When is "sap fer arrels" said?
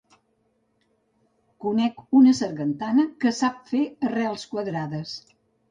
3.43-4.53